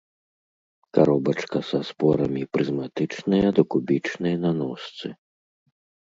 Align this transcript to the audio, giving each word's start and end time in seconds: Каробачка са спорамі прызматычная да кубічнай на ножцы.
Каробачка 0.97 1.59
са 1.71 1.79
спорамі 1.89 2.43
прызматычная 2.57 3.49
да 3.59 3.65
кубічнай 3.75 4.35
на 4.47 4.51
ножцы. 4.63 5.07